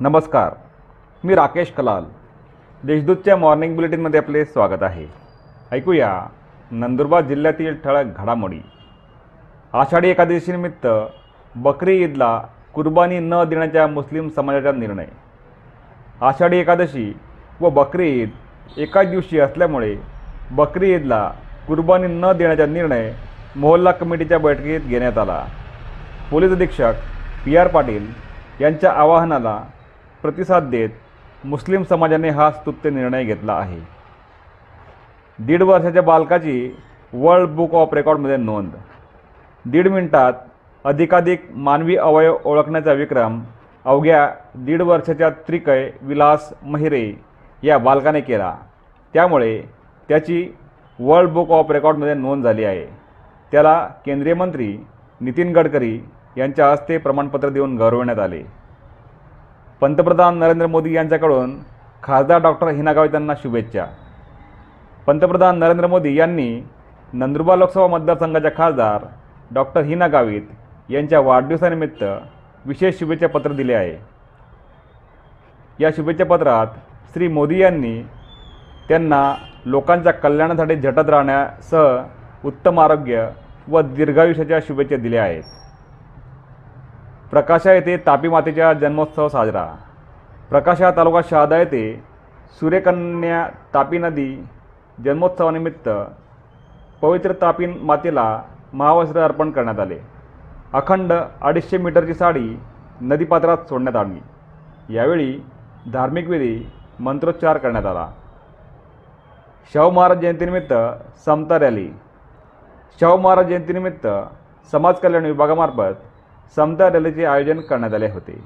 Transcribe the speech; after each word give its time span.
नमस्कार 0.00 0.54
मी 1.24 1.34
राकेश 1.34 1.70
कलाल. 1.72 2.04
देशदूतच्या 2.84 3.36
मॉर्निंग 3.36 3.74
बुलेटिनमध्ये 3.76 4.20
आपले 4.20 4.44
स्वागत 4.44 4.82
आहे. 4.82 5.06
ऐकूया 5.72 6.08
नंदुरबार 6.70 7.20
जिल्ह्यातील 7.24 7.76
ठळक 7.84 8.18
घडामोडी. 8.18 8.58
आषाढी 9.72 10.10
एकादशीनिमित्त 10.10 10.86
बकरी 11.56 11.96
ईदला 12.02 12.28
कुर्बानी 12.74 13.18
न 13.18 13.42
देण्याच्या 13.48 13.86
मुस्लिम 13.86 14.28
समाजाचा 14.28 14.72
निर्णय. 14.72 15.06
आषाढी 16.20 16.58
एकादशी 16.58 17.12
व 17.60 17.70
बकरी 17.70 18.08
ईद 18.20 18.30
एकाच 18.76 19.08
दिवशी 19.10 19.40
असल्यामुळे 19.40 19.94
बकरी 20.50 20.92
ईदला 20.94 21.30
कुर्बानी 21.68 22.06
न 22.10 22.32
देण्याचा 22.32 22.66
निर्णय 22.66 23.10
मोहल्ला 23.56 23.90
कमिटीच्या 23.90 24.38
बैठकीत 24.38 24.80
घेण्यात 24.80 25.18
आला. 25.18 25.42
पोलीस 26.30 26.52
अधीक्षक 26.52 26.92
पी 27.44 27.56
आर 27.56 27.68
पाटील 27.68 28.06
यांच्या 28.60 28.92
आवाहनाला 28.92 29.58
प्रतिसाद 30.22 30.62
देत 30.62 30.88
मुस्लिम 31.44 31.82
समाजाने 31.82 32.28
हा 32.28 32.50
स्तुत्य 32.50 32.90
निर्णय 32.90 33.24
घेतला 33.24 33.52
आहे. 33.52 33.78
दीड 35.38 35.62
वर्षाच्या 35.62 36.02
बालकाची 36.02 36.76
वर्ल्ड 37.12 37.48
बुक 37.48 37.74
ऑफ 37.74 37.94
रेकॉर्डमध्ये 37.94 38.36
नोंद. 38.36 38.70
दीड 39.64 39.88
मिनिटात 39.88 40.32
अधिकाधिक 40.84 41.46
मानवी 41.50 41.96
अवयव 41.96 42.36
ओळखण्याचा 42.44 42.92
विक्रम 42.92 43.40
अवघ्या 43.84 44.28
दीड 44.54 44.82
वर्षाच्या 44.82 45.30
त्रिकय 45.30 45.90
विलास 46.00 46.52
महिरे 46.62 47.12
या 47.62 47.78
बालकाने 47.78 48.20
केला. 48.20 48.54
त्यामुळे 49.14 49.62
त्याची 50.08 50.56
वर्ल्ड 51.00 51.30
बुक 51.30 51.50
ऑफ 51.50 51.70
रेकॉर्डमध्ये 51.70 52.14
नोंद 52.14 52.44
झाली 52.44 52.64
आहे. 52.64 52.86
त्याला 53.52 53.88
केंद्रीय 54.06 54.34
मंत्री 54.34 54.76
नितीन 55.20 55.52
गडकरी 55.52 56.00
यांच्या 56.36 56.70
हस्ते 56.70 56.98
प्रमाणपत्र 56.98 57.48
देऊन 57.48 57.76
गौरवण्यात 57.76 58.18
आले. 58.18 58.42
पंतप्रधान 59.80 60.38
नरेंद्र 60.38 60.66
मोदी 60.66 60.92
यांच्याकडून 60.96 61.56
खासदार 62.02 62.38
डॉक्टर 62.42 62.68
हिना 62.68 62.92
गावित 62.92 63.14
यांना 63.14 63.34
शुभेच्छा. 63.34 63.84
पंतप्रधान 65.06 65.58
नरेंद्र 65.58 65.86
मोदी 65.86 66.14
यांनी 66.18 66.62
नंदुरबार 67.12 67.58
लोकसभा 67.58 67.86
मतदारसंघाच्या 67.86 68.50
खासदार 68.56 69.04
डॉक्टर 69.54 69.80
हिना 69.80 70.06
गावित 70.06 70.42
यांच्या 70.88 71.20
वाढदिवसानिमित्त 71.20 72.04
विशेष 72.64 72.98
शुभेच्छा 72.98 73.26
पत्र 73.26 73.52
दिले 73.52 73.74
आहे. 73.74 73.96
या 75.80 75.90
शुभेच्छा 75.96 76.24
पत्रात 76.24 76.66
श्री 77.12 77.28
मोदी 77.28 77.58
यांनी 77.58 78.02
त्यांना 78.88 79.34
लोकांच्या 79.66 80.12
कल्याणासाठी 80.12 80.76
झटत 80.76 81.10
राहण्यासह 81.10 81.98
उत्तम 82.44 82.80
आरोग्य 82.80 83.28
व 83.68 83.80
दीर्घायुष्याच्या 83.80 84.60
शुभेच्छा 84.60 84.96
दिल्या 84.96 85.22
आहेत. 85.22 85.42
प्रकाशा 87.36 87.72
येथे 87.72 87.96
तापी 87.96 88.28
मातेचा 88.28 88.72
जन्मोत्सव 88.72 89.26
साजरा. 89.28 89.64
प्रकाशा 90.50 90.90
तालुका 90.96 91.20
शहादा 91.30 91.56
येथे 91.58 91.82
सूर्यकन्या 92.60 93.40
तापी 93.74 93.98
नदी 93.98 94.28
जन्मोत्सवानिमित्त 95.04 95.88
पवित्र 97.02 97.32
तापी 97.32 97.66
मातेला 97.66 98.24
महावस्त्र 98.72 99.24
अर्पण 99.24 99.50
करण्यात 99.50 99.80
आले. 99.80 99.98
अखंड 100.72 101.12
अडीचशे 101.42 101.78
मीटरची 101.78 102.14
साडी 102.14 102.56
नदीपात्रात 103.00 103.68
सोडण्यात 103.68 103.96
आली 103.96 104.22
यावेळी 104.94 105.38
धार्मिक 105.92 106.28
विधी 106.28 106.70
मंत्रोच्चार 107.00 107.58
करण्यात 107.58 107.86
आला. 107.86 108.08
शाहू 109.74 109.90
महाराज 109.90 110.18
जयंतीनिमित्त 110.18 110.74
समता 111.24 111.58
रॅली. 111.58 111.88
शाहू 113.00 113.16
महाराज 113.16 113.46
जयंतीनिमित्त 113.46 114.06
समाज 114.72 114.94
कल्याण 114.94 115.24
विभागामार्फत 115.24 116.04
समता 116.54 116.88
रॅलीचे 116.88 117.24
आयोजन 117.24 117.60
करण्यात 117.60 117.94
आले 117.94 118.10
होते. 118.10 118.44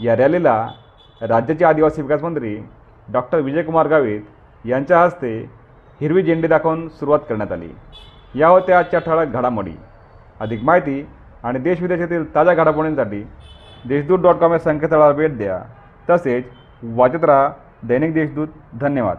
या 0.00 0.16
रॅलीला 0.16 0.68
राज्याचे 1.22 1.64
आदिवासी 1.64 2.02
विकास 2.02 2.22
मंत्री 2.22 2.58
डॉक्टर 3.12 3.38
विजयकुमार 3.38 3.86
गावित 3.86 4.20
यांच्या 4.64 5.02
हस्ते 5.02 5.50
हिरवी 6.00 6.22
झेंडी 6.22 6.48
दाखवून 6.48 6.88
सुरुवात 6.88 7.18
करण्यात 7.18 7.52
आली. 7.52 7.68
या 8.34 8.48
होत्या 8.48 8.78
आजच्या 8.78 9.00
ठळक 9.00 9.28
घडामोडी. 9.28 9.72
अधिक 10.40 10.64
माहिती 10.64 11.06
आणि 11.42 11.58
देशविदेशातील 11.58 12.34
ताज्या 12.34 12.54
घडामोडींसाठी 12.54 13.26
देशदूत 13.88 14.18
डॉट 14.18 14.34
कॉम 14.34 14.52
या 14.52 14.58
संकेतस्थळाला 14.58 15.12
भेट 15.12 15.36
द्या. 15.36 15.62
तसेच 16.10 16.44
वाचत 16.82 17.24
राहा 17.24 17.50
दैनिक 17.82 18.14
देशदूत. 18.14 18.48
धन्यवाद. 18.80 19.16